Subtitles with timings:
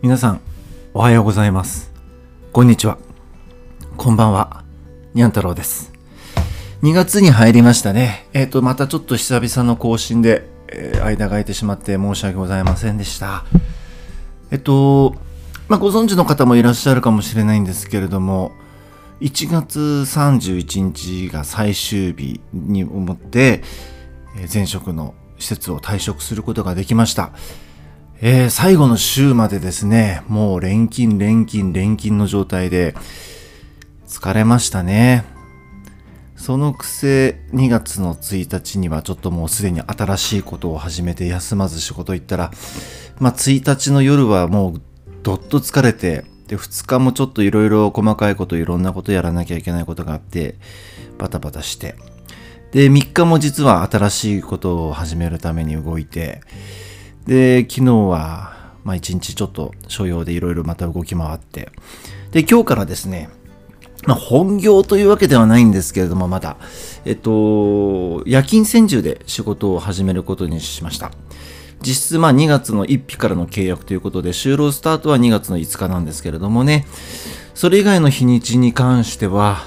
[0.00, 0.40] 皆さん、
[0.94, 1.90] おはようございます。
[2.52, 2.98] こんにちは。
[3.96, 4.62] こんばんは。
[5.12, 5.92] にゃん太郎です。
[6.84, 8.28] 2月に入りましたね。
[8.32, 13.44] えっ、と、またちょっと久々の更新で、えー間が空いてしまって申し訳ございませんでした。
[14.52, 15.16] えっと、
[15.66, 18.52] まあ、ご存知の方もいらっしゃるかもしれないんですけれども、
[19.20, 23.64] 1月31日が最終日に思って、
[24.54, 27.32] 前職の施設を退職することができました。
[28.20, 32.96] えー最後の週までですね、もう連勤連勤連勤の状態で、
[34.08, 35.24] 疲れましたね。
[36.34, 42.50] そのくせ2月の1日にはちょっともうすでに新しいことを始めて休まず仕事行ったら、
[43.20, 44.82] まあ1日の夜はもう
[45.22, 50.56] どっと疲れて、で2日もちょっといろいろ細かいこといろんなことやらなきゃいけないことがあって、
[51.18, 51.94] バタバタして、
[52.72, 56.40] で3日も実は新しいことを始めるために動いて、
[57.28, 61.70] で、昨日は、まあ一日ちょっと所用でいろいろまた動き回って、
[62.30, 63.28] で、今日からですね、
[64.06, 66.56] まあ本業というわけではないんですけれども、まだ、
[67.04, 71.12] えっと、夜勤専従で仕事を始めることにしました。
[71.82, 76.86] 実質まあ2月の1日からの契約ということで、就労スタートは2月の5日なんですけれどもね、
[77.52, 79.64] それ以外の日にちに関しては、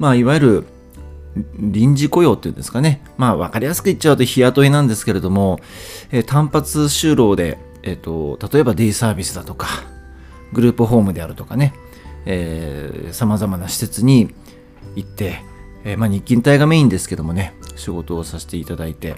[0.00, 0.66] まあいわゆる
[1.56, 3.02] 臨時雇用っていうんですかね。
[3.16, 5.58] まあ分かりやすく言っちゃうと日雇いなんですけれども、
[6.10, 9.66] えー単発就労で、えっ、と、例えばデイサービスだとか、
[10.52, 11.74] グループホームであるとかね、
[12.26, 14.32] えー、様々な施設に
[14.94, 15.42] 行って、
[15.84, 19.16] えーまあ日勤帯がメインですけどもね、仕事をさせていただいて、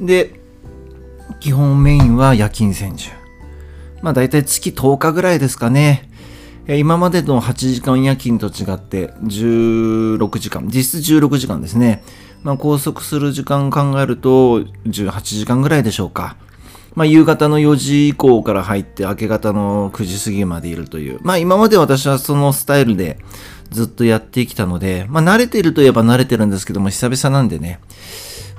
[0.00, 0.40] で、
[1.40, 3.10] 基本メインは夜勤専従。
[4.02, 6.09] まあ大体月10日ぐらいですかね。
[6.78, 12.04] 今までの8時間夜勤と違って16時間、実質16時間ですね。
[12.44, 16.36] まあ拘束する時間考えると18時間ぐらいでしょうか。
[16.94, 21.18] まあ夕方の4時以降から入って明け方の9時過ぎまでいるという。
[21.22, 23.18] まあ今まで私はそのスタイルで
[23.70, 27.80] ずっとやってきたので、まあ慣れているといえば慣れてるんですけども久々なんでね。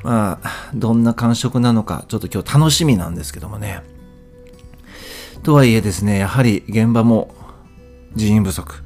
[0.03, 3.83] まあどんな感触なのかちょっと今日楽しみなんですけどもね。
[5.43, 7.33] とはいえですね、やはり現場も
[8.15, 8.83] 人員不足。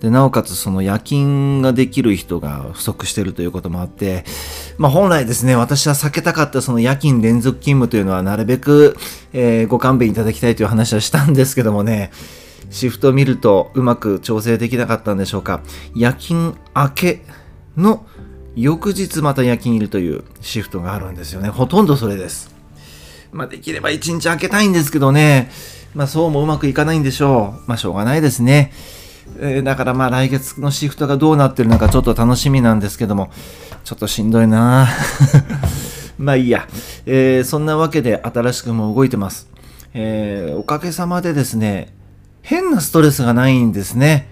[0.00, 4.24] で、なおかつその夜勤ができる人が不足してるということもあって、
[4.76, 8.96] まあ本来ですね、私は避けたかったその夜勤連続勤務というのはなるべく、
[9.32, 12.10] えーご勘弁いただきたいという話はしたんですけどもね、
[12.70, 15.62] シフトを見るとうまく調整できなかったんでしょうか。
[15.94, 17.24] 夜勤明け
[17.76, 18.04] の
[18.56, 21.48] 翌日また夜勤いるというシフトがあるんですよね。
[21.48, 22.53] ほとんどそれです。
[23.34, 25.50] まあ、できれば一日空けたいんですけどね、
[25.94, 27.68] まあ、そうもうまくいかないんでしょう。
[27.68, 28.72] まあ、しょうがないですね。
[29.38, 33.30] えーだからまあ来月のシフトがどうなってるのかちょっと楽しみなんですけども、
[33.82, 34.86] ちょっとしんどいな
[36.18, 36.68] まあいいや、
[37.06, 39.48] えーそんなわけで新しくも動いてます。
[39.94, 41.92] えーおかげさまでですね、
[42.42, 44.28] 変なストレスがないんですね。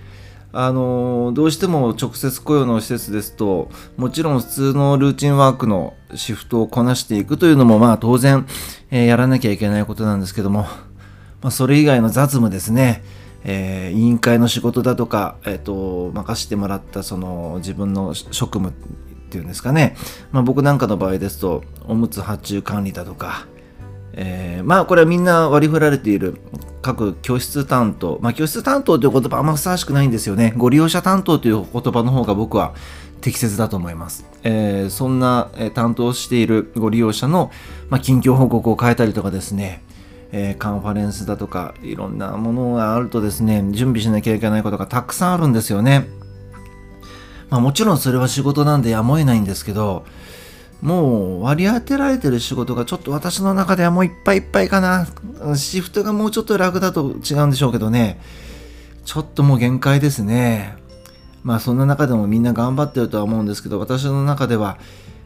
[0.52, 8.46] あのどうしても直接雇用の施設ですと、もちろん普通のルーチンワークのシフトをこなしていくというのも、まあ当然、
[8.90, 10.62] えーやらなきゃいけないことなんですけども、
[11.40, 13.02] まあそれ以外の雑務ですね、
[13.44, 19.96] えー委員会の仕事だとか、えっ、と、任せてもらったその自分の職務っていうんですかね、
[20.30, 23.46] まあ僕なんかの場合ですと、おむつ発注管理だとか、
[24.14, 26.36] えーまあこれはみんな割り振られている
[26.82, 30.54] 各教室担当、まあ教室担当という言葉あんまふさわしくないんですよね。
[30.56, 32.74] ご利用者担当という言葉の方が僕は
[33.20, 34.24] 適切だと思います。
[34.42, 37.50] えーそんな、担当しているご利用者の、
[37.88, 39.82] まあ、近況報告を変えたりとかですね、
[40.32, 46.08] えーカンファレンスだとかいろんなものがあるとですね、準備しなきゃいけないことがたくさんあるんですよね。
[47.48, 50.04] まあもちろんそれは仕事なんでやむを得ないんですけど、
[50.82, 55.06] もう割り当てられてる仕事がちょっと私の中ではもういっぱいいっぱいかな。
[55.56, 58.20] シフトがもうちょっと楽だと違うんでしょうけどね。
[59.04, 60.76] ちょっともう限界ですね。
[61.44, 64.76] まあそんな中でもみんな頑張ってるとは思うんですけど、私の中では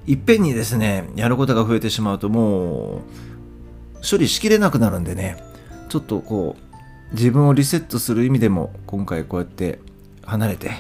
[0.07, 5.43] いっぺんにですね、やることが増えてしまうともう処理しきれなくなるんでね、
[5.89, 9.79] ちょっとこう自分をリセットする意味でも今回こうやって
[10.23, 10.71] 離れて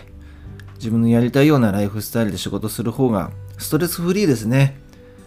[0.74, 4.78] 自分のやりたいようなライフスタイルで仕事する方がストレスフリーですね。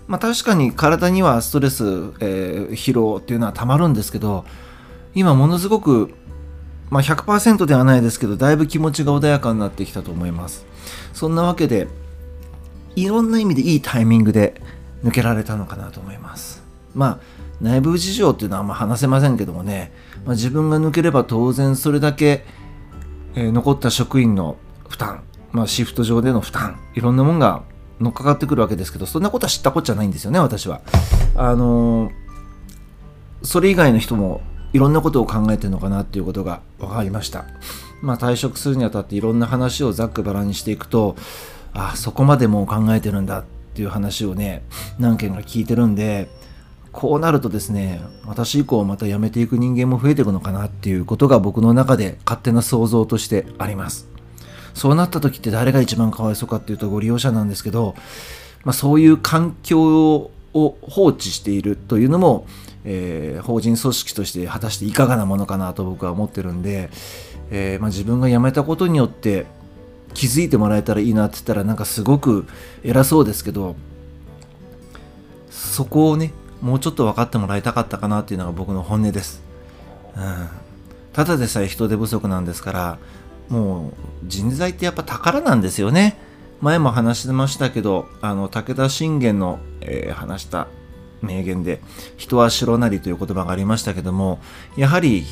[0.08, 1.84] まあ確かに体にはストレス、
[2.20, 4.46] えー疲労っていうのはたまるんですけど、
[5.16, 6.14] 今ものすごく、
[6.90, 10.66] まあ100%ではないですけど、だいぶ気持ちが穏やかになってきたと思います。
[11.14, 11.88] そんなわけで、
[12.96, 14.62] いろんな意味でいいタイミングで
[15.04, 16.64] 抜けられたのかなと思います。
[16.96, 17.20] まあ
[17.62, 19.92] 内部事情っていうのはあんま話せませんけどもね、
[20.26, 22.46] まあ、自分が抜ければ当然それだけ、
[23.36, 27.64] えー残った職員の負担、まあ、シフト上での負担いろんなもんが
[28.00, 30.82] 乗っかかってくるわけですけどそんなことは知ったこっちゃないんですよね私は。
[31.36, 32.30] あのー
[33.44, 34.42] それ以外の人も
[34.74, 37.46] いろんなことを考えてるのかなっていうことが分かりました
[38.02, 41.16] まあ退職するにあたっていろんな話をざっくばらんにしていくと
[41.74, 43.44] あそこまでもう考えてるんだっ
[43.74, 44.64] ていう話をね
[45.00, 46.30] 何件か聞いてるんで
[46.92, 54.08] こうなるとですね私以降また辞めていく人間も増えていくのかなっていうことが僕の中で勝手な想像としてあります
[54.74, 57.96] そうなった時って誰が一番かわいそうかっていうとご利用者なんですけど、
[58.64, 62.46] まあ、そういう環境を放置しているというのも、
[62.86, 66.90] えー、法人組織として果たしていかがなものかなと僕は思ってるんで、
[67.52, 69.46] えー、まあ、自分が辞めたことによって
[70.14, 72.48] 気づいてもらえたらいいなって言ったらなんかすごく
[72.84, 73.76] 偉そうですけど
[75.50, 79.42] そこをねもうちょっと分かってもらいたかったかなっていうのが僕の本音です、
[80.16, 80.50] うん、
[81.14, 83.00] ただでさえ人手不足なんですから
[83.50, 83.94] もう
[84.26, 86.18] 人材ってやっぱ宝なんですよね。
[86.62, 90.68] 前も話してましたけどあの武田信玄の、えー、話した
[91.22, 91.82] 名言で
[92.18, 94.40] 人は城なりという言葉がありましたけども
[94.76, 95.24] やはり、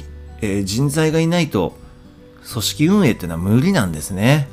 [0.41, 1.75] えー、人材がいないと
[2.49, 4.47] 組織運営っていうのは無理なんですね。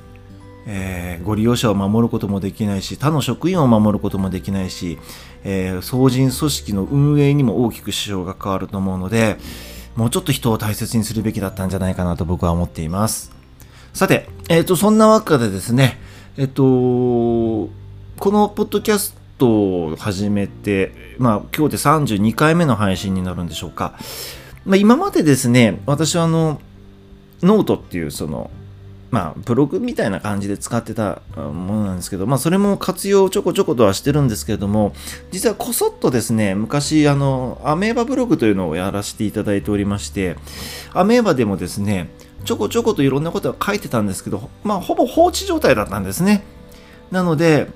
[0.66, 4.98] えー、ご利用者を守ることもできないし他の職員を守ることもできないし、
[5.44, 9.36] えー、総人組織の運営にも大きく支障が変わると思うので
[9.94, 13.43] もうちょっと人を大切にするべきだったんじゃないかなと僕は思っています。
[13.94, 16.00] さて、えーと、そんなわけでですね
[16.36, 17.72] えっ、ー、と
[18.18, 23.96] このポッドキャストを始めて、まあ、今日で32回目の配信になるんでしょうか、
[24.66, 26.60] まあ、今までですね私はあの
[27.42, 28.50] ノートっていうその
[29.14, 34.92] まあ、ブログみたいな感じで使ってたものなんですけど、まあ、それも活用ちょこちょことはしてるんですけれども、
[35.30, 40.34] 実はこそっとですね、昔、あの、アメーバブログというのをやらせていただいておりまして、
[40.94, 42.10] アメーバでもですね、
[42.44, 46.44] ちょこちょこといろんなことは書いてたんですけど、まあ、ほぼ放置状態だったんですね。
[47.10, 47.68] なので、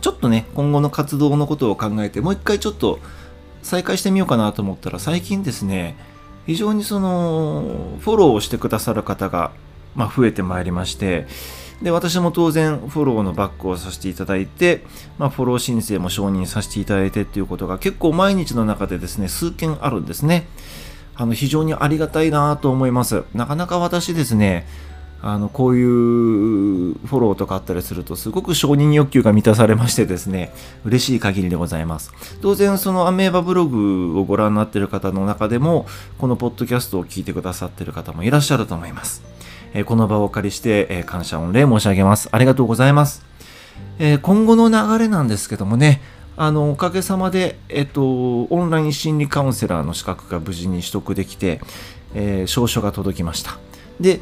[0.00, 2.98] ちょっとね、今後の活動のことを考えて、もう一回ちょっと
[3.62, 5.96] 再開してみようかなと思ったら、最近ですね、
[6.46, 9.50] 非常にその、フォローをしてくださる方が
[9.98, 11.26] まあ、増えてまいりまして
[11.82, 14.84] で私も当然フォローのバックをさせていただいて、
[15.18, 20.46] まあ、フォロー申請も承認させていただいてっていうことが結構毎日の中でですね数件あるんですね
[21.18, 24.66] あの非常にありがたいなと思いますなかなか私ですね
[25.20, 30.52] あのこういうフォローとかあったりするとすごく承認欲求が満たされましてですね
[30.84, 35.86] 嬉しい限りでございます当然そのアメーバブログをご覧になっている方の中でも
[36.18, 39.38] このポッドキャストを聞いてくださっている方もいらっしゃると思います
[39.74, 42.28] えこの場をお借りして、え感謝御礼申し上げます。
[42.32, 43.24] ありがとうございます。
[43.98, 46.00] え今後の流れなんですけどもね、
[46.40, 51.60] あの、おかげさまで、えっと、オンライン心理カウンセラーの資格が無事に取得できて、
[52.14, 53.58] えー、証書が届きました。
[53.98, 54.20] で、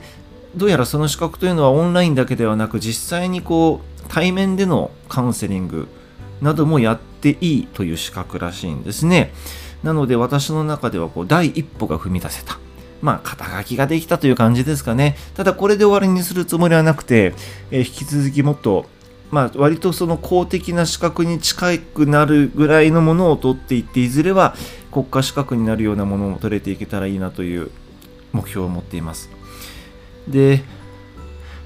[0.57, 5.89] どうやらその資格というのはオンラインだけではなく、実際にこう、対面でのカウンセリング
[6.41, 9.35] などもやっていいという資格らしいんですね。
[9.83, 12.59] なので私の中ではこう第一歩が踏み出せた。
[13.03, 15.19] まあ、肩書きができたという感じですかね。
[15.35, 17.35] ただ、これで終わりにするつもりはなくて、
[17.71, 18.87] えー、引き続きもっと、
[19.31, 24.55] まあ、割とその公的な資格に近くなるぐらいのものを取っていって、いずれは
[24.93, 27.71] 国家資格になるようなものも取れていけたらいいなという
[28.33, 29.31] 目標を持っています。
[30.29, 30.63] で、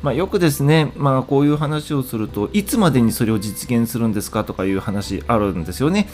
[0.03, 6.09] まあ、よくですね、まあ、こういう話をすると、いつまでにそれを実現するんですかとかいう話あるんですよね。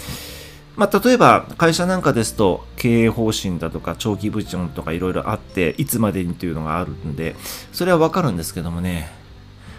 [0.76, 7.34] まあ、例えば会社なんかですと経営方針だとか長期部長とかいろいろあっていつまでにというのがあるんで
[7.72, 9.10] それはわかるんですけどもね、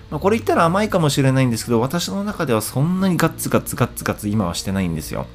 [0.09, 5.25] まあ、これ言ったら甘いかもしれないんですけど私の中ではそんなにガッツガッツガッツガッツ今はしてないんですよ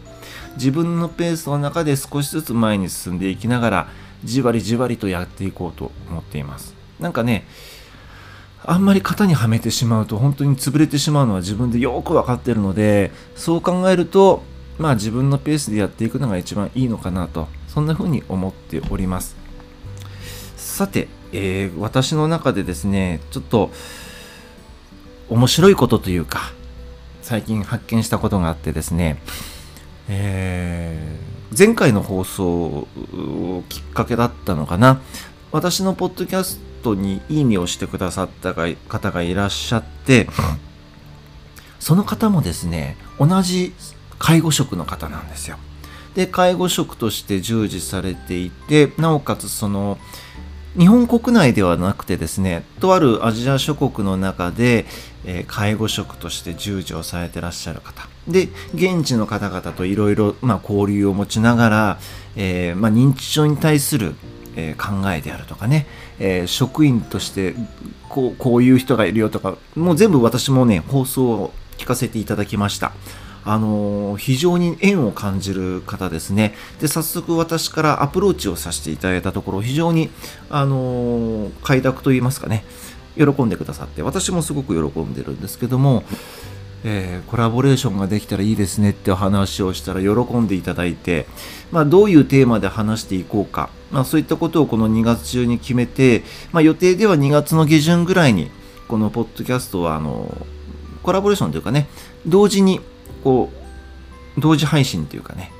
[0.55, 3.89] 自分のペースの中で少しずつ前に進んでいきながら
[4.25, 7.47] じわりじわりとやっていこうと思っていますなんかね
[8.65, 14.43] あんまり型にはめてしまうと本当に潰れてしまうのは自分でよく分かってるのでそう考えると
[14.79, 19.37] まあ自分のペースでやっていくのが一番いいのかなと、そんな風に思っております。
[20.57, 23.71] さて、えー、私の中でですね、ちょっと
[25.29, 26.53] 面白いことというか、
[27.23, 29.21] 最近発見したことがあってですね、
[30.09, 35.01] えー、前回の放送をきっかけだったのかな、
[35.53, 40.29] 私のポッドキャストにいいねをしてくださった方がいらっしゃって、
[41.79, 43.75] その方もですね、同じ
[44.19, 45.57] 介護職の方なんですよ。
[46.15, 49.99] で介護職として従事されていてなおかつその
[50.79, 54.87] 日本国内ではなくてですねとあるアジア諸国の中で、
[55.27, 58.09] えー、介護職として従事をされてらっしゃる方。
[58.27, 61.99] で現地の方々といろいろ交流を持ちながら、
[62.37, 64.15] えー、まあ、認知症に対する、
[64.57, 65.87] えー、考えであるとかね、
[66.19, 67.55] え職員として
[68.09, 72.93] こうこういう人がいるよとかもう全部私もね放送を聞かせていただきました。
[73.45, 76.55] あの、非常に縁を感じる方ですね。
[76.81, 80.11] で、早速私からアプローチをさせていただいたところ、非常に、
[80.51, 82.65] あの、快諾といいますかね、
[83.17, 86.05] 喜んでくださって、私もすごく喜んでるんですけども、
[86.85, 90.09] えー、コラボレーションができたらいいですねってお話をしたら喜
[90.39, 91.27] んでいただいて、
[91.71, 98.51] まあ、どういうテーマで話していこうか、まあ、そういったことをこの2月中に決めて、まあ、予定では2月の下旬ぐらいに
[98.89, 100.37] このポッドキャストはあの
[101.03, 101.89] コラボレーションというかね
[102.27, 102.81] 同時に
[103.23, 103.51] こ
[104.37, 105.53] う同時配信というかね、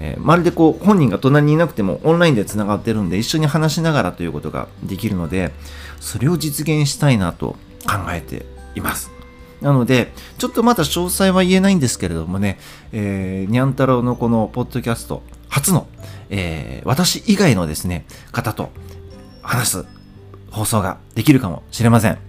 [0.00, 5.52] えー、まるでこう本人が隣にいなくてもオンラインでつながってるんで一緒に話しながらということができるので
[6.00, 9.16] それを実現したいなと考えています。
[9.60, 12.58] なので、ちょっとまだ詳細は言えないんですけれどもね、
[12.92, 15.86] えー、にゃん太郎のこのポッドキャスト、初の、
[16.28, 18.70] えー、私以外のですね、方と
[19.42, 19.86] 話す
[20.50, 22.25] 放送ができるかもしれません。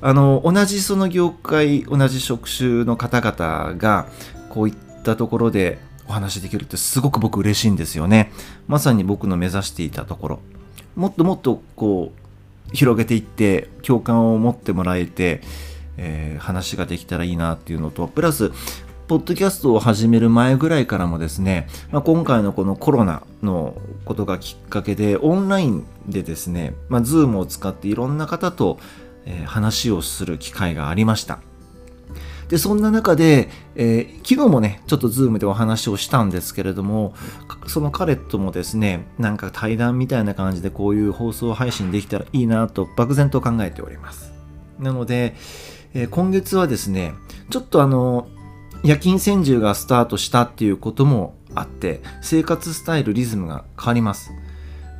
[0.00, 4.06] あの、同じその業界、同じ職種の方々が、
[4.50, 8.32] こういったところでお話できるってすごく僕嬉しいんですよね。
[8.68, 10.40] まさに僕の目指していたところ。
[10.94, 12.26] もっともっとこう、
[12.74, 15.40] 広げていって、共感を持ってもらえて、
[15.96, 18.50] えー、話ができたらいいなっていうのと、プラス、
[19.08, 28.78] ポッドキャストを始める前ぐらいからもですね、まあ、今回のこのコロナのことがきっかけで、オンラインでですね、まあ、ズームを使っていろんな方と、
[29.26, 31.40] え、話をする機会がありました。
[32.48, 37.12] で、そんな中で、えー、昨日もね、ちょっとズームでお話をしたんですけれども、
[37.66, 44.32] その彼ともですね、なんか対談みたいな感じでこういう放送配信できたらいいなと漠然と考えております。
[44.78, 45.34] なので、
[45.94, 47.14] えー、今月はですね、
[47.50, 48.28] ちょっとあの、
[48.84, 54.30] 夜勤専従がスタートしたっていうこともあって、生活スタイル、リズムが変わります。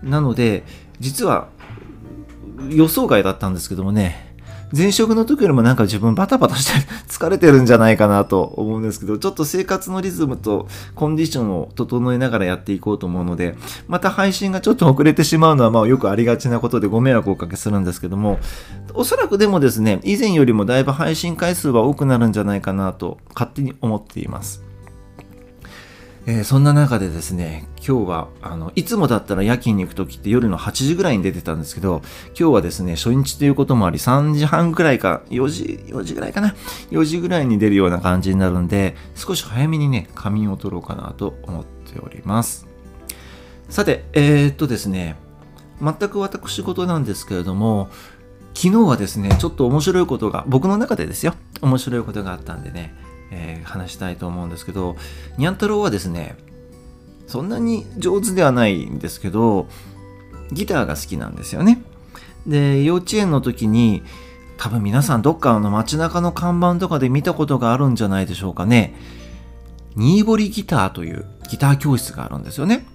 [0.02, 0.64] なので、
[0.98, 1.48] 実は
[2.70, 4.26] 予想外だったんですけどもね、
[4.76, 13.56] 前職の時よりもなんか自分バタバタして 疲れてるんじゃないかなと思うんですけど、ちょっと生活のリズムとコンディションを整えながらやっていこうと思うので、
[13.86, 18.38] また配信がちょっと遅れてしまうのはまあよくありがちなことでご迷惑をおかけするんですけども、
[18.94, 24.62] おそらくでもですね、以前よりもだいぶ配信回数は多くなるんじゃないかなと勝手に思っています。
[26.28, 32.02] えー、そんな中でですね、今日は、あの、いつもだったら夜勤に行く時って夜の8時ぐらいに出てたんですけど、
[32.38, 36.56] 今日はですね、初日ということもあり、3時半ぐらいか、4時、4時ぐらいかな、
[36.90, 42.66] 4時ぐらいに出るような感じになるんで、少し早めにね、仮眠を取ろうかなと思っております。
[43.68, 45.14] さて、えー、っとですね、
[45.80, 47.88] 全く私事なんですけれども、
[48.52, 52.94] 昨日はですね、ちょっと面白いことが、僕の中でですよ、面白いことがあったんでね、
[53.30, 54.96] えー、話したいと思うんですけど、
[55.38, 56.36] にゃん太郎はですね、
[57.26, 59.68] そんなに上手ではないんですけど、
[60.52, 61.82] ギターが好きなんですよね。
[62.46, 64.02] で、幼稚園の時に、
[64.58, 68.94] 多分皆さんどっかの街中の看板とかで見たことがあるんじゃないでしょうかね。
[69.96, 72.86] ニーボリギターというギター教室があるんですよね。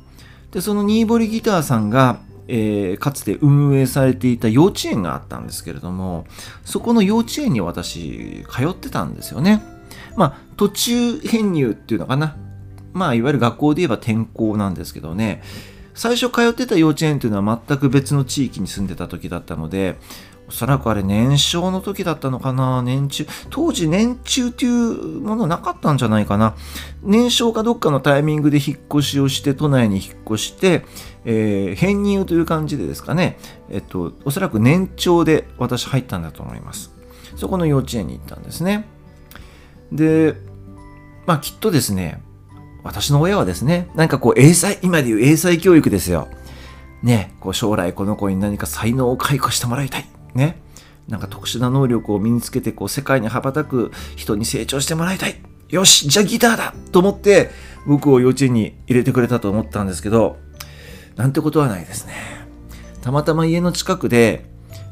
[0.52, 6.26] で、そのニーボリギターさんが、えー、かつて運営されていた幼稚園があったんですけれども、
[6.64, 9.64] そこの幼稚園に私、通ってたんですよね。
[10.16, 12.36] まあ、途中編入っていうのかな。
[12.94, 15.42] まあ、いわゆる学校で言えば転校なんですけどね。
[15.94, 19.98] 最初通ってた幼稚園というのは全く別の地域に住んでた時だったので、
[20.48, 23.28] おそらくあれ年少の時だったのかな年中。
[23.50, 26.56] 当時年中っていうものなかったんじゃないかな。
[27.04, 30.84] 年少かどっかのタイミングで引っ越しをして、都内に引っ越して、
[31.24, 33.38] えー、編入という感じでですかね。
[33.70, 36.92] えっと、おそらく年長で私入ったんだと思います。
[37.38, 38.86] そこの幼稚園に行ったんですね。
[39.92, 40.36] で、
[41.26, 42.22] まあきっとですね、
[42.84, 46.28] 私の親はですね、なんかこう英才、今でいう英才教育ですよ。
[47.04, 50.06] ね、こう将来この子に何か才能を開花してもらいたい。
[50.34, 50.62] ね。
[51.08, 55.36] なんか特殊な能力を身につけてこう世界に羽ばたく人に成長してもらいたい。
[55.70, 57.50] よし、じゃあギターだと思って
[57.86, 60.38] 僕を幼稚園に入れてくれたと思ったんですけど、
[61.16, 62.14] なんてことはないですね。
[63.02, 64.46] たまたま家の近くで、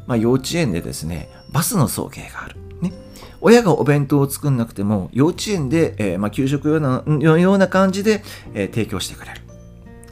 [0.08, 2.56] まあ幼稚園でですね、バスの送迎がある。
[3.42, 7.04] 親がお弁当を作んなくても幼稚園で、えー、まあ、給食用の
[7.38, 9.42] ような感じで、えー、提供してくれる。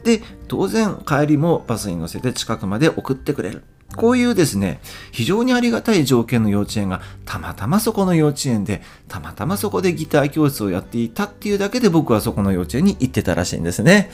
[0.04, 3.64] で、当然帰りもバスに乗せて近くまで送ってくれる。
[3.96, 4.80] こういうですね、
[5.12, 14.10] 非常にありがたい条件の幼稚園がたまたまそこの幼稚園で、たまたまそこでギター教室をやっていたっていうだけで僕はそこの幼稚園に行ってたらしいんですね。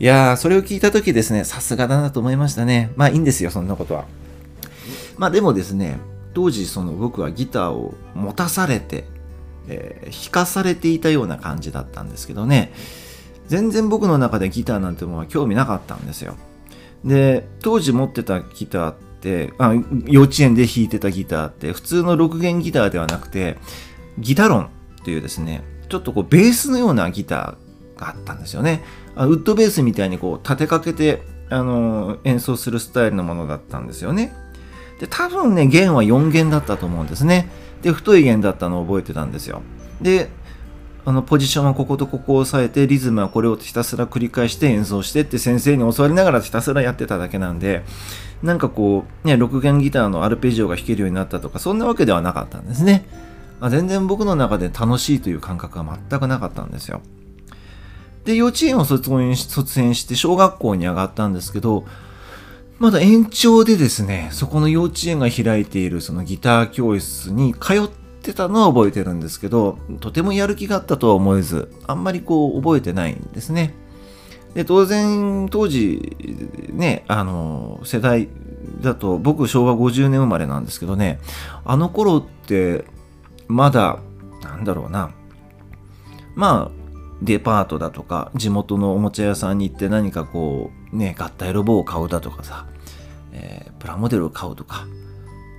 [0.00, 2.90] いやー、それを聞いた時ですね、さすがだなと思いましたね。
[2.96, 4.06] まあいいんですよ、そんなことは。
[5.18, 5.98] まあでもですね、
[6.38, 9.06] 当時その僕はギターを持たされて、
[9.66, 12.72] えー、弾かされていたような感じだったんですけどね
[13.48, 16.36] 全然僕の中でギターなんてものは興味なかったんですよ
[17.04, 19.74] で当時持ってたギターってあ
[20.06, 23.56] 幼稚園で弾いてたギターって普通の6弦ギターではなくて
[24.16, 24.70] ギタロン
[25.02, 28.84] というですねちょっとこうベースのようなギターがあったんですよね。
[29.16, 34.34] ウッドベースみたいにこう立てかけて、あの演奏するスタイルのものだったんですよね。
[34.98, 37.48] で、多分ね、弦は4弦だったと思うんですね。
[37.82, 39.62] で、太い弦だったのを覚えてたんですよ。
[40.00, 40.28] で、
[41.04, 47.84] あの、ポジションはこことここを押さえて、リズムはこれをひたすら繰り返して演奏してって先生に教わりながらひたすらやってただけなんで、
[48.42, 53.06] なんかこう、ね、6弦ギターのアルペジオが弾けるようになったとか、そんなわけではなかったんですね。
[53.60, 57.00] あ全然僕の中で楽しいという感覚が全くなかったんですよ。
[58.24, 61.84] で、幼稚園を卒園卒園して小学校に上がったんですけど、
[62.78, 73.74] まだ延長でですね、そこの幼稚園が開いているそのギター教室に通ってたのは覚えてるんですけど、とてもやる気があったとは思えず、あんまりこう覚えてないんですね。
[74.54, 76.16] で、当然、当時、
[76.70, 78.28] ね、あの、世代
[78.80, 81.18] だと、僕昭和50年生まれなんですけどね、
[81.64, 82.84] あの頃って、
[83.48, 83.98] まだ、
[84.42, 85.10] なんだろうな、
[86.36, 86.78] まあ、
[87.22, 92.66] デパートだとか、地元のおもちゃ屋さんに行って何かこう、ね、合体ロボを買うだとかさ、
[93.32, 94.86] えー、プラモデルを買うとか、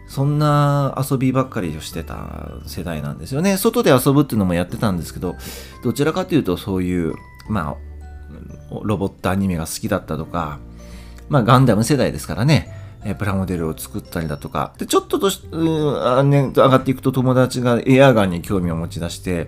[0.08, 3.58] そんな遊びばっかりをしてた世代なんですよね。
[3.58, 5.36] 外で遊ぶっていうのもやってたんですけど、
[5.84, 7.14] どちらかというとそういう、
[7.48, 7.76] まあ、
[8.84, 10.60] ロボットアニメが好きだったとか、
[11.30, 12.74] まあガンダム世代ですからね、
[13.06, 19.48] えプラモデルを作ったりだとか、で、ちょっととし、うん、ね、上がっていくと友達がエアガンに興味を持ち出して、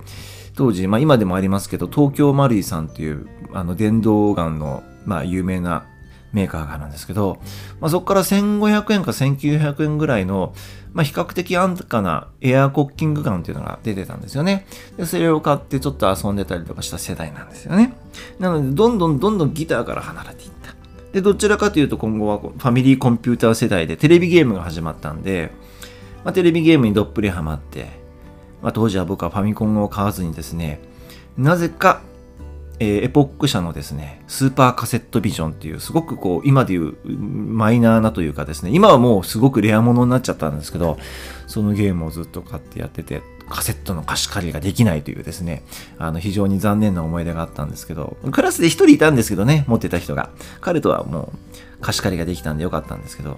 [0.56, 5.86] 当時、まあ今でもありますけど、東京マルイさんっていう、あの、電動ガンの、まあ有名な
[6.34, 7.39] メーカーがあるんですけど、
[7.79, 10.53] まあそこから1500円か1900円ぐらいの、
[10.93, 14.65] まあ比較的安価なエアコッキングガンっていうのが出てたんですよね。
[14.98, 17.93] で、それを買ってちょっと遊んでたりとかした世代なんですよね。
[18.39, 20.74] なので、どんどんどんどんギターから離れていった。
[21.13, 25.51] で、どちらかというと今後はファミリーコンピューター世代でテレビゲームが始まったんで、
[26.24, 27.88] まあ、テレビゲームにどっぷりハマって、
[28.62, 30.79] まあ、当時は僕はファミコンを買わずにですね、
[31.38, 32.01] なぜか、
[32.82, 40.98] えー、エポック社のですね、スーパーカセットビジョンっていう、すごくこう、今でいうマイナーなというかですね、今はもうすごくレアものになっちゃったんですけど、
[41.46, 45.62] そのゲームをずっと買ってやってて、カセットの貸し借りができないというですね、
[46.00, 50.32] あの、非常に残念な思い出があったんですけど、クラスで一人いたんですけどね、持ってた人が。
[50.60, 51.32] 彼とはも
[51.80, 53.38] う貸し借りができたんでよかったんですけど、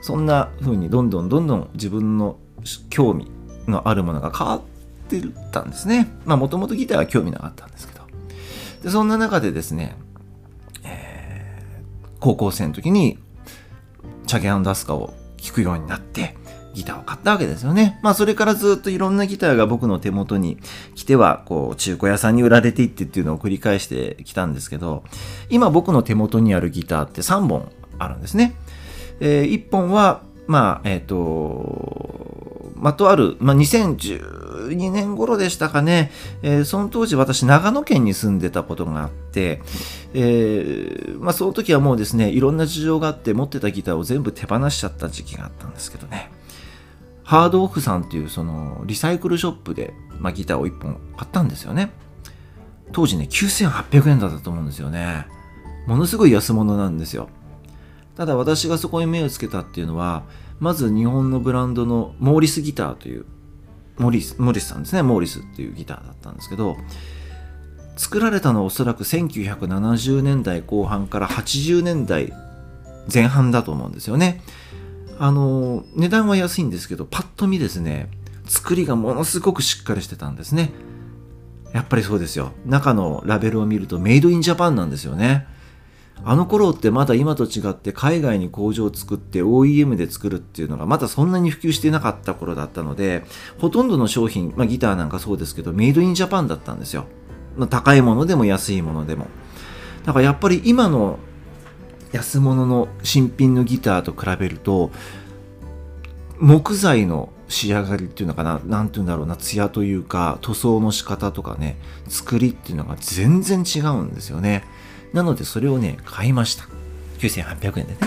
[0.00, 2.38] そんな風にどんどんどんどん自分の
[2.88, 3.30] 興味
[3.68, 4.62] のあるものが変わっ
[5.10, 5.20] て
[5.52, 6.08] たんですね。
[6.24, 7.99] まあもともとギターは興味なかったんですけど。
[8.82, 9.96] で、そんな中でですね、
[10.84, 13.18] えー、高校生の時に
[14.26, 16.36] チャゲアンダスカを聴くようになって、
[16.72, 17.98] ギターを買ったわけですよね。
[18.02, 20.58] まあそれからずっといろんなギターが僕の手元に
[20.94, 25.02] 来ては、こう中古屋さんに売られていってっていうのを繰り返してきたんですけど、
[25.48, 28.54] 今僕の手元にあるギターって3本あるんですね。
[29.20, 32.39] えー、1本は、まあ、えっ、ー、と、
[32.80, 36.10] まとある、まあ、2012年頃でしたかね、
[36.42, 39.60] えー、その当時私長野県に住んでたことがあって、
[40.14, 46.30] えー、まあ、その時はもうですね、いろんな事情があって持ってたギターを全部手放しちゃった時期があったんですけどね。
[47.22, 51.90] ハードオフさんっていうそのリサイクルショップで、まあ、ギターを1本買ったんですよね。
[52.92, 55.26] 当時ね、9800円だったと思うんですよね。
[55.86, 57.28] ものすごい安物なんですよ。
[58.16, 60.24] ただ私がそこに目をつけたっていうのは、
[60.60, 63.24] まず日本のブランドのモーリスギターという、
[63.98, 66.76] モーリス、モーリスさんですね、モーリスっていうギターだったんですけど、
[67.96, 72.32] 作られたのはおそらく1970年代後半から80年代
[73.12, 74.42] 前半だと思うんですよね。
[75.18, 78.10] あの、値段は安いんですけど、パッと見ですね、
[78.46, 80.72] 作りがものすごくしっかりしてたんですね。
[81.72, 82.52] やっぱりそうですよ。
[82.66, 85.46] 中のラベルを見るとメイドインジャパンなんですよね。
[86.24, 93.24] あの頃ってまだ今と違って海外に工場を作って OEM で作るっていうのがまだそんなに普及してなかった頃だったので、
[93.58, 97.06] ほとんどの商品、まあギターなんかそうですけど、メイドインジャパンだったんですよ。
[97.56, 99.26] まあ、高いものでも安いものでも。
[100.04, 101.18] だからやっぱり今の
[102.12, 104.90] 安物の新品のギターと比べると
[106.38, 111.76] 木材の仕上がりっていうのかな何て言うんだろうな艶というか塗装の仕方とかね
[112.08, 114.64] 作りっていうのが全然違うんですよね
[115.12, 116.66] なのでそれをね買いました
[117.18, 117.98] 9800円でね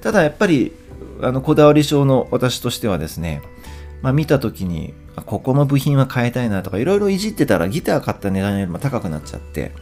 [0.00, 0.72] ただやっぱり
[1.20, 3.42] あのこだわり症の私としてはですね
[4.02, 4.94] まあ見た時に
[5.26, 9.72] ここの部品は変えたいなとかいろいろいじってたらギター買った値段よりも高くなっちゃって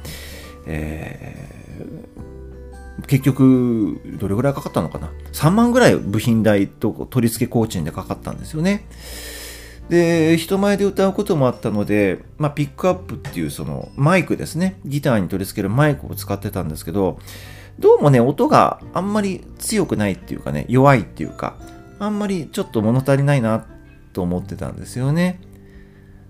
[0.67, 1.61] えー
[3.11, 8.87] 結局、どれぐらいかかったのかな ?3 万ぐらい部品代と取り付け工賃でかかったんですよね。
[9.91, 14.79] で、人前で歌うこともあったので、まあ、ピックアップっていうそのマイクですね。
[14.87, 17.19] ギターに取り付けるマイクを使ってたんですけど、
[17.81, 21.57] どうもね、音があんまり強くないっていうかね、弱いっていうか、
[21.99, 23.67] あんまりちょっと物足りないな
[24.13, 25.41] と思ってたんですよね。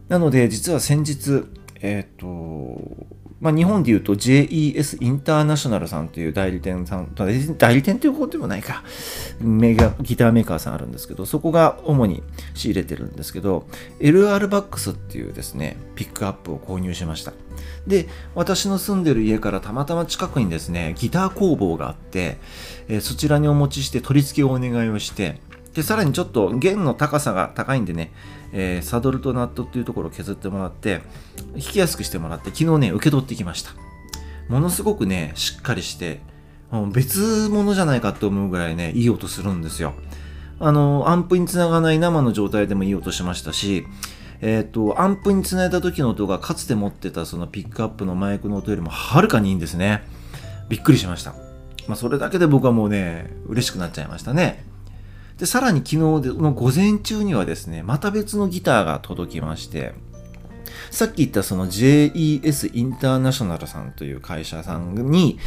[0.08, 1.44] なので、実は先日、
[1.82, 2.80] えっ、と、
[3.40, 8.85] まあ、日本で言うと JES インターナショナルさんという代理店さん、代理店ということでもないか、
[9.40, 12.22] メガギターメーカーさんあるんですけど、そこが主に
[12.55, 13.66] 仕入れてるんですけど、
[13.98, 17.33] LR バックスっていうですね、ピックアップを購入しました。
[17.87, 22.37] で、私の住んでる家からたまたま近くにですね、ギター工房があって、
[22.88, 25.40] えー、そちらにお持ちして取り付けをお願いをして、
[25.74, 28.12] で、さらにちょっと弦の高さが高いんでね、
[28.52, 31.02] えー、サドルとナットっていうところを削ってもらって、
[31.52, 33.72] 弾きやすくしてもらって、昨日ね、受け取ってきました。
[34.48, 36.20] ものすごくね、しっかりして、
[36.92, 39.94] 別物じゃないかって思うぐらいね、いい音するんですよ。
[40.60, 43.86] あの、アンプにつながない生の状態でもいい音しましたし、
[44.40, 50.02] えっ、ー、と、アンプにつないだ時の音がかつて持ってたそのピックアップのマイクの音よりもはるかにいいんですね。
[50.68, 51.34] びっくりしました。
[51.88, 54.64] まあ、それだけで僕はもうね、嬉しくなっちゃいましたね。
[55.40, 59.94] で、さらに昨日の午前中にはですね、また別のギターが届きまして、
[60.90, 65.38] さっき言ったその JES インターナショナルさんという会社さんに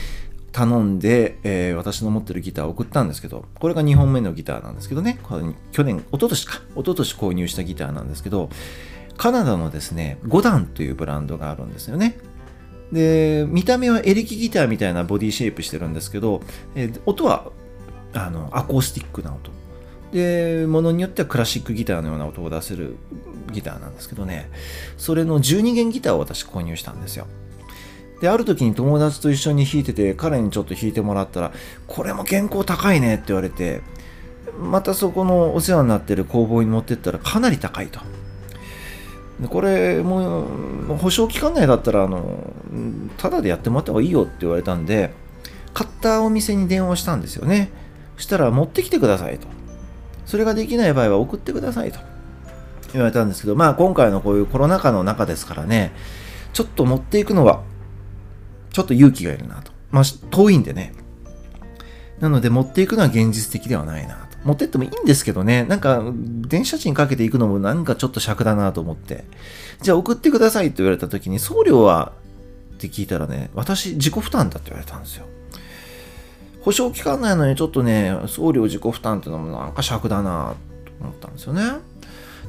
[0.51, 5.19] 頼んで、えー、私の持ってるギターを送ったんですけど、これが2本目のギターなんですけどね、
[5.71, 8.49] 去年、一昨年か、一昨年購入したギターなんですけど、
[9.15, 12.17] カナダのですね、5段というブランドがあるんですよね。
[12.91, 16.41] で、見た目はエレキギターみたいなボディシェイプしてるんですけど、
[16.73, 17.51] えー、音は
[18.13, 19.51] あのアコースティックな音。
[20.13, 22.95] で、ものによってはクラシックギターのような音を出せる
[23.51, 24.49] ギターなんですけどね、
[24.97, 27.27] それの12弦ギターを私購入したんですよ。
[28.21, 31.51] で、ある時に友達と一緒に弾いてて、彼にちょっと弾いてもらったら、
[31.87, 33.81] これも原稿高いねって言われて、
[34.59, 37.99] またそこのお世話になってる工房に持ってったらかなり高いと。
[39.49, 40.45] これも
[40.93, 42.53] う保証期間内だったらあの
[43.17, 45.11] ただでやってもらった方がいいよって言われたんで
[45.73, 47.71] 買ったお店に電話したんですよね
[48.15, 49.47] そしたら持ってきてくださいと
[50.33, 51.99] それができない場合は送ってくださいと
[52.91, 55.93] 言われたんですけど、まあ今回のこういうコロナ禍の中ですからね、
[56.53, 57.61] ちょっと持っていくのは、
[58.71, 59.71] ちょっと勇気がいるなと。
[59.91, 60.95] まあ遠いんでね。
[62.19, 64.39] なので持っていくのは現実的ではないなと。
[64.43, 66.01] 持ってってもいいんですけどね、なんか
[66.47, 69.25] 電車賃かけていくのもなんかちょっと尺だなと思って。
[69.83, 72.13] じゃあ送ってくださいって言われた時に送料は
[72.73, 75.27] って聞いたらね、私自己負担だって言われたんですよ。
[76.63, 81.61] 保証期間内のにちょっとね、送料自己負担っていうのもなんか尺だなと思ったんですよね。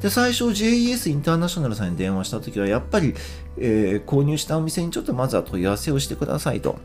[0.01, 3.15] で、最初 JES インターナショナルさんに電話した時は、やっぱり、
[3.59, 6.79] えー、購入したお店にちょっとまずは問い合わせをしてくださいと。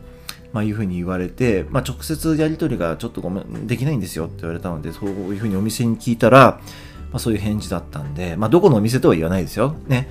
[0.52, 6.60] まあ、いうふうに言われて、まあ、直接やり取りがちょっとごめん、できないんですよって言われたので、そういうふうにお店に聞いたら、
[7.12, 9.76] まあ、そういう返事だったんで、まあ、どこのお店とは言わないですよ。
[9.88, 10.10] ね。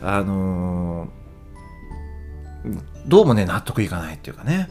[0.00, 2.78] あのー、
[3.08, 4.68] どうもね、納得いかないっていうかね。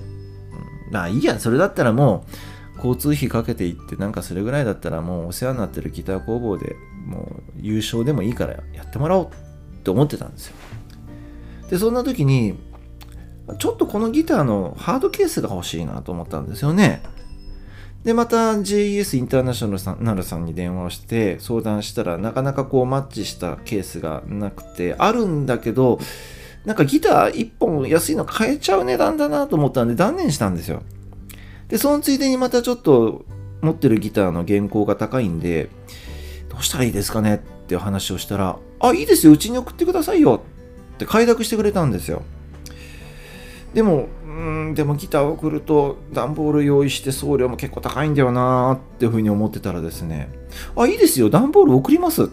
[0.91, 2.25] まあいいや、それだったらも
[2.75, 9.30] う、交通費かけていってなんかそれぐらいだったらもうお世話になってるギター工房でもう優勝でもいいからやってもらおうっ
[9.84, 10.56] て思ってたんですよ。
[11.69, 12.58] で、そんな時に、
[13.58, 17.02] ちょっとこのギターのハードケースが欲しいなと思ったんですよね。
[18.04, 25.99] で、また JES インターナショナルさんに電話をして相談したらなかなかこうマッチしたケースがなくて、あるんだけど、
[26.65, 30.84] なんかギター1本安いの買えちゃう値段だなと思ったんで断念したんですよ。
[31.69, 33.26] で、そのついでにまたちょっと
[33.62, 35.69] 持ってるギターの原稿が高いんで、
[36.50, 40.41] どうしたらいいですかねって話をしたら、あ、いいですよ、うちに送ってくださいよ
[40.95, 42.24] って快諾してくれたんですよ。
[43.74, 44.28] でも、う
[44.72, 50.30] ん、でもギターを送ると段ボール用意して送料も結構高いんだよなーっていうふうに思ってたらですね、
[50.76, 52.32] あ、いいですよ、段ボール送りますって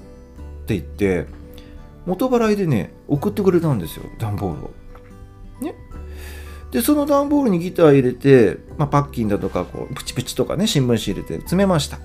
[0.75, 1.27] 言って、
[2.07, 4.71] 元払いでね、送ってくれたんですよ、段ボールを。
[5.61, 5.75] ね。
[6.71, 11.99] で、その段ボールにギター入れて、まあ、パッキンだとか、こう、プチプチとかね、新聞紙入れて詰めました。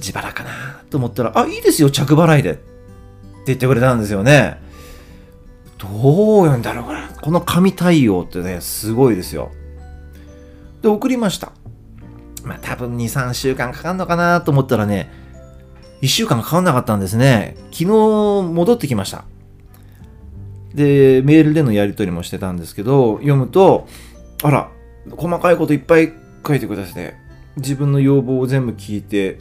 [0.00, 2.52] 自腹かなと思ったら、あ、いいですよ、着払いで。
[2.52, 2.62] って
[3.46, 4.60] 言ってくれたんですよね。
[5.78, 6.98] どう読んだろう、これ。
[7.20, 9.50] この紙対応ってね、すごいですよ。
[10.82, 11.52] で、送りました。
[12.44, 15.10] まあ、多分2、3週間かかんのかなと思ったらね、
[16.04, 17.56] 1週間かかんなかったんですね。
[17.72, 19.24] 昨日戻ってきました。
[20.74, 23.88] で、メールでのやり取りもしてたんですけど、読むと、
[24.42, 24.70] あら、
[25.16, 26.12] 細かいこといっぱい
[26.46, 27.14] 書いてくださって、
[27.56, 29.38] 自分の要望を全部聞いて、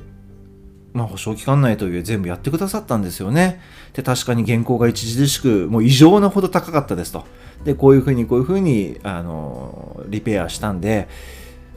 [0.94, 3.60] まあ、保証期間内という全部やってくださったんですよね。
[3.92, 7.26] で、確かに原稿が著しく、もう異常なほど高かったですと。
[7.66, 11.10] で、こういうふうに、こういうふうに、あの、リペアしたんで、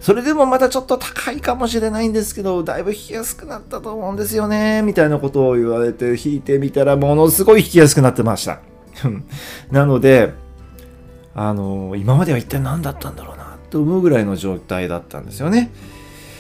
[0.00, 8.60] それでもまたちょっと高いかもしれないんですけど、だいぶ弾きやすくなったと思うんですよね、みたいなことを言われて弾いてみたら、ものすごい弾きやすくなってました。
[9.70, 10.32] なので、
[11.34, 15.72] あの、今までは一体何だったんだろうな、と思うぐらいの状態だったんですよね。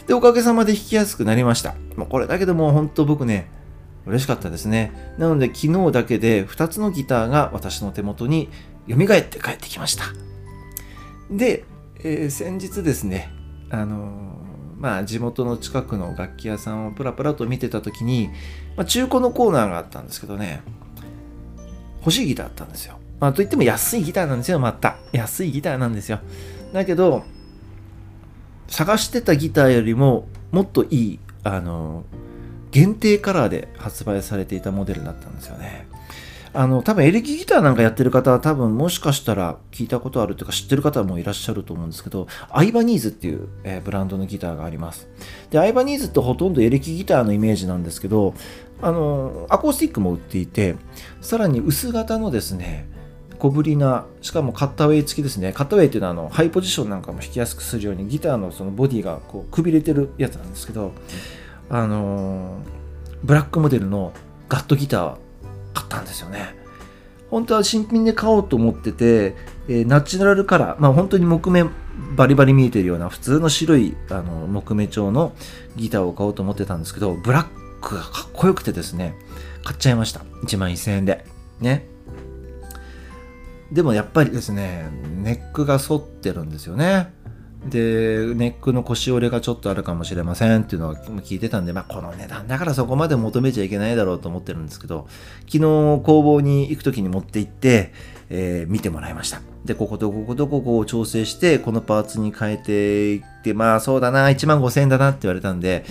[0.06, 1.74] で、おかげさまで弾きやすくなりました。
[1.96, 3.50] もうこれだけでも本当僕ね、
[4.06, 5.14] 嬉しかったですね。
[5.18, 8.48] なので昨日だけで2つのギターが私の手元に
[8.88, 10.04] 蘇って帰ってきました。
[11.30, 11.64] で、
[12.04, 13.32] えー、先日ですね、
[13.70, 14.10] あの、
[14.78, 18.30] まあ地元の近くの楽器屋さんをプラプラと見てた時に、
[18.76, 20.62] まあ、中古のコーナーがあったんですけどね、
[22.00, 22.98] 欲しいギターあったんですよ。
[23.20, 24.96] まあといっても安いギターなんですよ、また。
[25.12, 26.20] 安いギターなんですよ。
[26.72, 27.24] だけど、
[28.68, 32.04] 探してたギターよりももっといい、あの
[32.70, 35.86] 限定カラーで発売されていたモデルだったんですよね。
[36.56, 45.06] あの、多分エレキギターなんかやってる方は多分もしかしたら聞いたことあるというか知ってる方もいらっしゃると思うんですけど、アイバニーズっていう、えー、ブランドのギターがあります。
[45.50, 48.32] で、アイバニーズってほとんどエレキギターのイメージなんですけど、
[48.80, 50.76] あの、アコースティックも売っていて、
[51.20, 52.88] さらに薄型のですね、
[53.38, 55.52] 小ぶりな、しかもカッターウェイ付きですね。
[55.52, 60.92] カッターウェイっていうのはあのハイポジションなんかも弾きやすくするようにギターのそのボディがこうくびれてるやつなんですけど、
[61.68, 62.62] あの
[63.22, 64.14] ブラックモデルの
[64.48, 65.16] ガットギター
[65.76, 66.54] 買ったんですよね。
[67.30, 69.36] 本当は新品で買おうと思ってて、
[69.68, 71.64] えー、ナチュラルカラー、まあ本当に木目
[72.14, 75.34] バリバリ見えてるような普通の白いあの木目調の
[75.76, 77.46] ギターを買おうと思ってたんですけど、ブラッ
[77.80, 79.14] クがかっこよくてですね、
[79.64, 80.20] 買っちゃいました。
[80.44, 81.24] 1万1000円で。
[81.60, 81.86] ね。
[83.72, 87.12] でもやっぱりですね、ネックが反ってるんですよね。
[87.68, 95.06] で、ネックの腰折れがちょっとあるかもしれませんっていうのを聞いてたんで、まあ、この値段だからそこまで求めちゃいけないだろうと思ってるんですけど、
[95.50, 95.60] 昨日
[96.02, 97.92] 工房に行く時に持って行って、
[98.28, 99.40] えー、見てもらいました。
[99.64, 105.84] で、こことこことここを調整して、このパーツに変えていって、まあそうだな、1万5000円だなって言われたんで、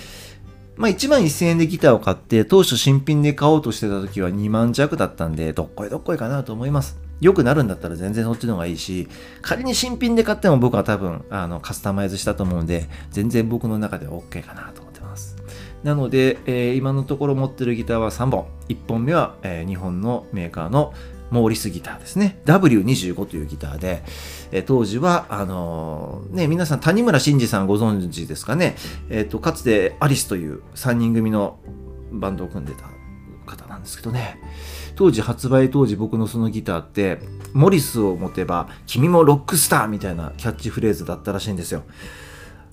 [0.76, 7.05] まあ1万1000円でギターを買って、当初新品で買おうとしてた時は2万弱だったんで、どっこいどっこいかなと思います。
[7.20, 9.08] 良くなるんだったら全然そっちの方がいいし、
[9.42, 15.36] 仮に新品で買っても僕は多分、あの、カスタマイズしたと思うんで、全然僕の中では OK かなと思ってます。
[15.82, 18.46] なので、えー、今のところ持ってるギターは3本。
[18.68, 20.92] 1本目は、えー、日本のメーカーの
[21.30, 22.40] モーリスギターですね。
[22.44, 24.02] W25 というギターで、
[24.52, 28.76] えー、当時は、あのー、ね、皆さん谷村新司さんご存知ですかね。
[29.08, 31.58] えっ、と、かつてアリスという3人組の
[32.12, 32.95] バンドを組んでた
[33.86, 34.38] ですけどね。
[34.96, 37.18] 当時発売当時僕のそのギターって
[37.52, 41.82] モリスを持てば君もロックスターみたいなキャッチフレーズだったらしいんですよ。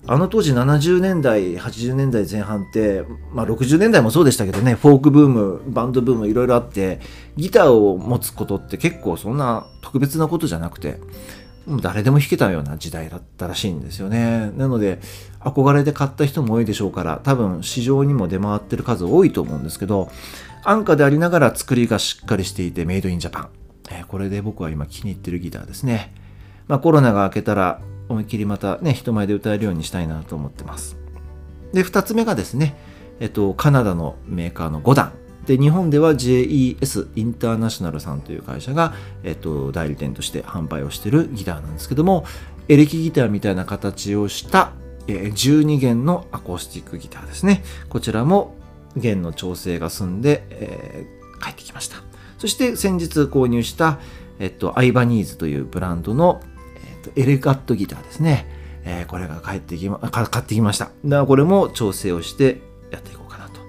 [0.06, 7.00] あの当時70年代、80年代前半って、まあ60年代もそうでしたけどね、フォークブーム、バンドブームいろいろあって、
[7.38, 11.00] ギターを持つことって結構そんな特別なことじゃなくて、
[11.80, 14.52] 誰でも弾けたような時代だったらしいんですよね。
[14.58, 15.00] なので、
[15.40, 20.10] 憧れで買った人も多いでしょうから、多分市場にも出回ってる数多いと思うんですけど、
[20.66, 23.48] 安価でありながら作りがしっかりしていてメイドインジャパン。
[23.90, 26.14] え、これで僕は今気に入ってるギターですね。
[26.68, 30.96] まあコロナが明けたら思いっきりまたね、人前で歌えるようにしたいなと思ってます。
[31.72, 32.76] で、二つ目がですね、
[33.20, 35.12] えっと、カナダのメーカーの5段。
[35.46, 42.24] で、日本では JES インターナショナルさんという会社が、えっと、代理店として販売をしているギターなんですけども、
[42.68, 44.72] エレキギターみたいな形をした
[45.06, 47.62] 12弦のアコースティックギターですね。
[47.90, 48.54] こちらも
[48.96, 51.96] 弦の調整が済んで、えー、帰ってきました。
[52.38, 53.98] そして先日購入した、
[54.38, 56.40] えっと、アイバニーズというブランドの、
[57.02, 58.46] えっと、エレガットギターですね。
[58.84, 60.86] えー、これが帰ってきま、買ってきました。
[60.86, 63.60] だからこれも調整をしてやっていこうかなと。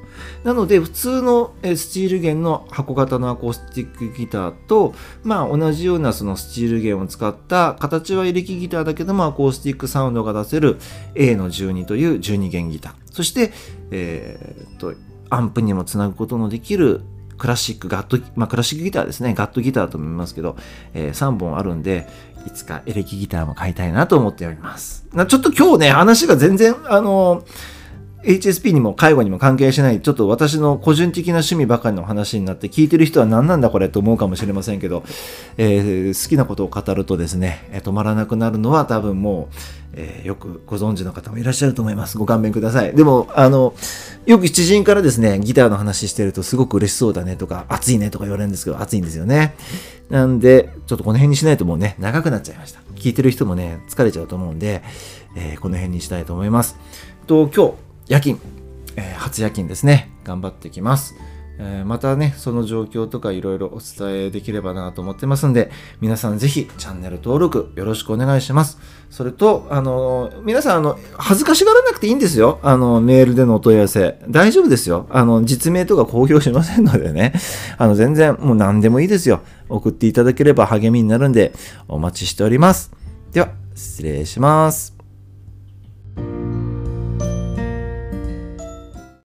[0.43, 10.77] なので、普通のスチール弦の箱型のアコースティックギターと、まあ同じようなそのスチール弦を使った形はエレキギターだけどもアコースティックサウンドが出せる
[11.15, 12.93] A の12という12弦ギター。
[13.11, 13.53] そして、
[13.91, 14.93] えー、っと、
[15.29, 17.01] アンプにもつなぐことのできる
[17.37, 19.33] クラシック、ガット、まあクラシックギターですね。
[19.33, 20.55] ガットギターと思いますけど、
[20.93, 22.07] えー、3本あるんで、
[22.47, 25.05] いつかエレキギターも買いたいなと思っております。
[25.13, 27.74] ちょっと今日ね、話が全然、あのー
[28.25, 35.03] HSP にも介護にも関係しない、ちょっと私の個人的な趣味ばかりの話になって、聞いてる人は何なんだこれと思うかもしれませんけど、
[35.57, 39.55] えー、好きなことを語るとですね、止まらなくなるのは多分もう、
[39.97, 42.17] えー、よくご存知の方もいらっしゃると思います。
[42.17, 42.95] ご勘弁ください。
[42.95, 43.73] でも、あの、
[44.25, 49.55] よく知人からですね、ギターの話してるとすごく嬉しそうだねとか、熱いねとか言われるんですけど、熱いんですよね。
[50.09, 52.81] なんで、ちょっとこの辺にしないともうね、長くなっちゃいました。
[52.95, 54.81] 聞いてる人もね、疲れちゃうと思うんで、
[55.37, 56.75] えー、この辺にしたいと思います。
[57.27, 58.39] と、今日、夜勤、
[58.95, 60.11] えー、初夜勤ですね。
[60.23, 61.15] 頑張ってきます。
[61.57, 68.77] えー、またね、その状況とかいろいろお伝えできればなと思ってますんで、皆さんぜひチャンネル登録よろしくお願いします。
[69.09, 72.59] それと、あの、皆さん、あの、恥ずかしがらなくていいんですよ。
[72.61, 74.19] あの、メールでのお問い合わせ。
[74.29, 75.07] 大丈夫ですよ。
[75.09, 77.33] あの、実名とか公表しませんのでね。
[77.77, 79.39] あの、全然、もう何でもいいですよ。
[79.69, 81.53] 送っていただければ励みになるんで、
[81.87, 82.91] お待ちしております。
[83.31, 84.94] では、失礼します。